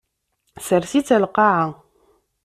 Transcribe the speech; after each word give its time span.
Sers-itt 0.65 1.13
ɣer 1.13 1.19
lqaɛa. 1.23 1.65